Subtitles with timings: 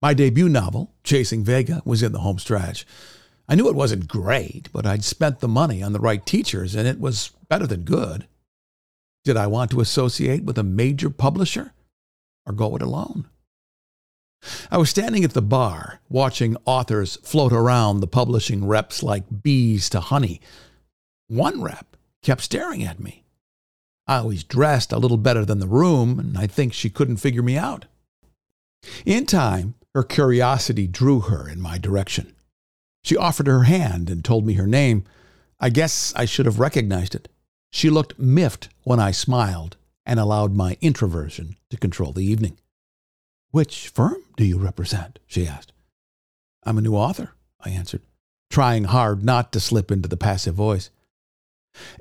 [0.00, 2.86] My debut novel, Chasing Vega, was in the home stretch.
[3.48, 6.86] I knew it wasn't great, but I'd spent the money on the right teachers and
[6.86, 8.28] it was better than good.
[9.24, 11.72] Did I want to associate with a major publisher
[12.46, 13.28] or go it alone?
[14.70, 19.90] I was standing at the bar watching authors float around the publishing reps like bees
[19.90, 20.40] to honey.
[21.26, 23.24] One rep kept staring at me.
[24.06, 27.42] I always dressed a little better than the room, and I think she couldn't figure
[27.42, 27.86] me out.
[29.04, 32.34] In time, her curiosity drew her in my direction.
[33.02, 35.04] She offered her hand and told me her name.
[35.60, 37.28] I guess I should have recognized it.
[37.70, 42.58] She looked miffed when I smiled and allowed my introversion to control the evening.
[43.50, 45.18] Which firm do you represent?
[45.26, 45.72] she asked.
[46.64, 48.02] I'm a new author, I answered,
[48.50, 50.90] trying hard not to slip into the passive voice.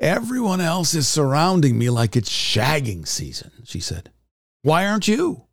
[0.00, 4.10] Everyone else is surrounding me like it's shagging season, she said.
[4.62, 5.44] Why aren't you?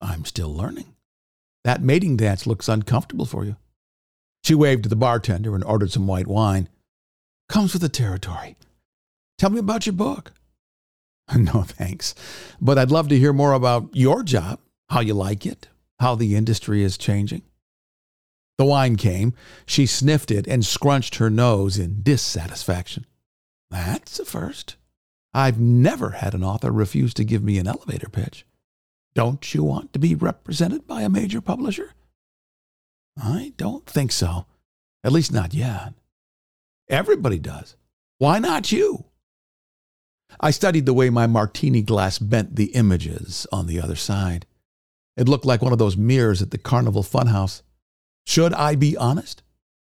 [0.00, 0.94] I'm still learning.
[1.64, 3.56] That mating dance looks uncomfortable for you.
[4.42, 6.68] She waved to the bartender and ordered some white wine.
[7.48, 8.56] Comes with the territory.
[9.38, 10.32] Tell me about your book.
[11.36, 12.16] No, thanks.
[12.60, 14.58] But I'd love to hear more about your job,
[14.88, 15.68] how you like it,
[16.00, 17.42] how the industry is changing.
[18.58, 19.34] The wine came.
[19.64, 23.06] She sniffed it and scrunched her nose in dissatisfaction.
[23.70, 24.74] That's a first.
[25.32, 28.44] I've never had an author refuse to give me an elevator pitch.
[29.14, 31.94] Don't you want to be represented by a major publisher?
[33.20, 34.46] I don't think so.
[35.02, 35.94] At least not yet.
[36.88, 37.76] Everybody does.
[38.18, 39.04] Why not you?
[40.38, 44.46] I studied the way my martini glass bent the images on the other side.
[45.16, 47.62] It looked like one of those mirrors at the carnival funhouse.
[48.26, 49.42] Should I be honest?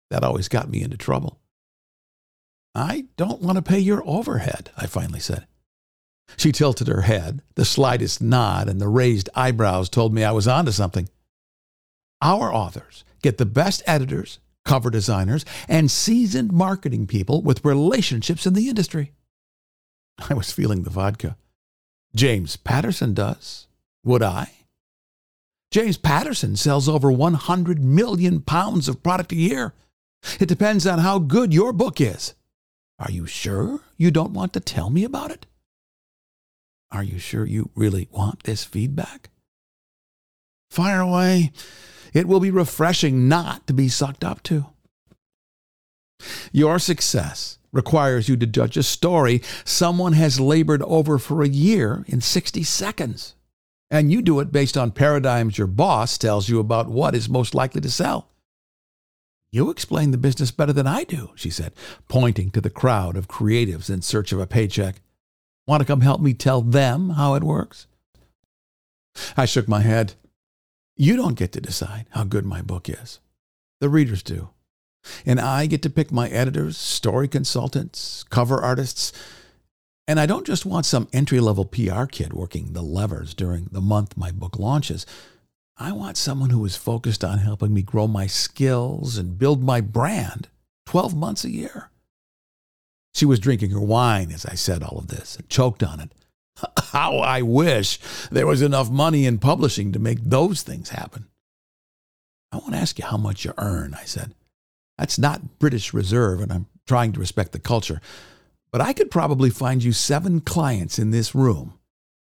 [0.09, 1.39] That always got me into trouble.
[2.75, 5.45] I don't want to pay your overhead, I finally said.
[6.37, 7.41] She tilted her head.
[7.55, 11.09] The slightest nod and the raised eyebrows told me I was onto something.
[12.21, 18.53] Our authors get the best editors, cover designers, and seasoned marketing people with relationships in
[18.53, 19.11] the industry.
[20.29, 21.37] I was feeling the vodka.
[22.15, 23.67] James Patterson does.
[24.03, 24.51] Would I?
[25.71, 29.73] James Patterson sells over 100 million pounds of product a year.
[30.39, 32.35] It depends on how good your book is.
[32.99, 35.47] Are you sure you don't want to tell me about it?
[36.93, 39.31] Are you sure you really want this feedback?
[40.69, 41.51] Fire away.
[42.13, 44.67] It will be refreshing not to be sucked up to.
[46.51, 52.05] Your success requires you to judge a story someone has labored over for a year
[52.07, 53.33] in 60 seconds.
[53.89, 57.55] And you do it based on paradigms your boss tells you about what is most
[57.55, 58.29] likely to sell.
[59.51, 61.73] You explain the business better than I do, she said,
[62.07, 65.01] pointing to the crowd of creatives in search of a paycheck.
[65.65, 67.87] Want to come help me tell them how it works?
[69.37, 70.13] I shook my head.
[70.95, 73.19] You don't get to decide how good my book is.
[73.79, 74.49] The readers do.
[75.25, 79.11] And I get to pick my editors, story consultants, cover artists.
[80.07, 83.81] And I don't just want some entry level PR kid working the levers during the
[83.81, 85.05] month my book launches.
[85.77, 89.81] I want someone who is focused on helping me grow my skills and build my
[89.81, 90.49] brand
[90.85, 91.89] 12 months a year.
[93.13, 96.11] She was drinking her wine as I said all of this and choked on it.
[96.91, 97.99] How I wish
[98.31, 101.27] there was enough money in publishing to make those things happen.
[102.51, 104.35] I won't ask you how much you earn, I said.
[104.99, 107.99] That's not British Reserve, and I'm trying to respect the culture.
[108.71, 111.79] But I could probably find you seven clients in this room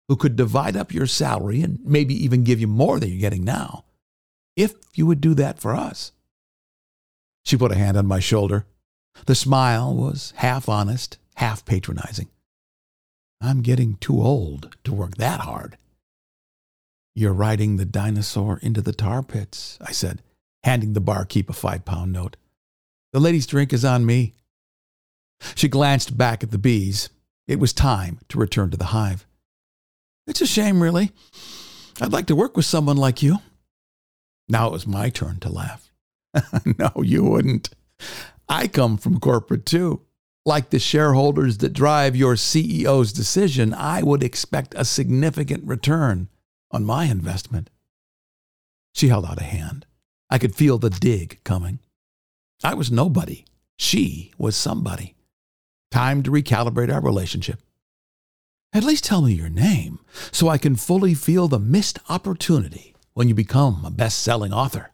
[0.08, 3.44] who could divide up your salary and maybe even give you more than you're getting
[3.44, 3.84] now,
[4.56, 6.14] if you would do that for us.
[7.44, 8.66] She put a hand on my shoulder.
[9.26, 12.30] The smile was half honest, half patronizing.
[13.42, 15.78] I'm getting too old to work that hard.
[17.16, 20.22] You're riding the dinosaur into the tar pits, I said,
[20.64, 22.38] handing the barkeep a five pound note.
[23.14, 24.34] The lady's drink is on me.
[25.56, 27.10] She glanced back at the bees.
[27.48, 29.26] It was time to return to the hive.
[30.28, 31.12] It's a shame, really.
[32.00, 33.40] I'd like to work with someone like you.
[34.48, 35.92] Now it was my turn to laugh.
[36.78, 37.70] no, you wouldn't.
[38.52, 40.02] I come from corporate too.
[40.46, 46.28] Like the shareholders that drive your CEO's decision, I would expect a significant return
[46.70, 47.70] on my investment.
[48.94, 49.86] She held out a hand.
[50.30, 51.80] I could feel the dig coming.
[52.62, 53.46] I was nobody.
[53.78, 55.16] She was somebody.
[55.90, 57.62] Time to recalibrate our relationship.
[58.74, 60.00] At least tell me your name
[60.34, 64.92] so I can fully feel the missed opportunity when you become a best selling author.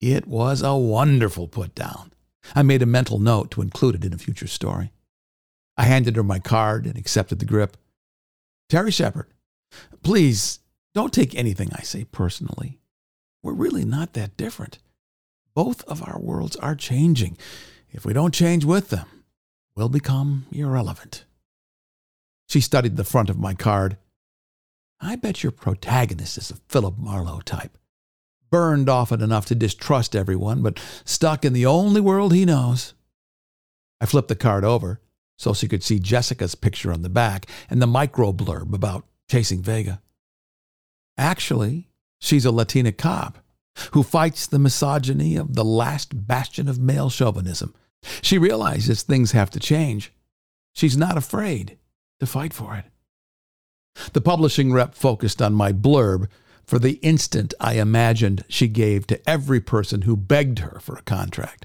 [0.00, 2.07] It was a wonderful put down.
[2.54, 4.92] I made a mental note to include it in a future story.
[5.76, 7.76] I handed her my card and accepted the grip.
[8.68, 9.26] Terry Shepard,
[10.02, 10.60] please
[10.94, 12.80] don't take anything I say personally.
[13.42, 14.78] we're really not that different.
[15.54, 17.38] Both of our worlds are changing.
[17.90, 19.06] If we don't change with them,
[19.76, 21.24] we'll become irrelevant.
[22.48, 23.96] She studied the front of my card.
[25.00, 27.77] I bet your protagonist is a Philip Marlowe type.
[28.50, 32.94] Burned often enough to distrust everyone, but stuck in the only world he knows.
[34.00, 35.00] I flipped the card over
[35.36, 39.62] so she could see Jessica's picture on the back and the micro blurb about chasing
[39.62, 40.00] Vega.
[41.16, 41.88] Actually,
[42.20, 43.38] she's a Latina cop
[43.92, 47.74] who fights the misogyny of the last bastion of male chauvinism.
[48.22, 50.12] She realizes things have to change.
[50.74, 51.78] She's not afraid
[52.20, 52.84] to fight for it.
[54.12, 56.28] The publishing rep focused on my blurb
[56.68, 61.02] for the instant I imagined she gave to every person who begged her for a
[61.02, 61.64] contract.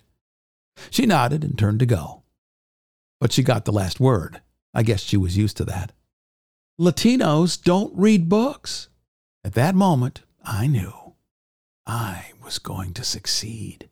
[0.89, 2.23] She nodded and turned to go.
[3.19, 4.41] But she got the last word.
[4.73, 5.91] I guess she was used to that.
[6.79, 8.87] Latinos don't read books.
[9.43, 11.15] At that moment, I knew
[11.85, 13.89] I was going to succeed.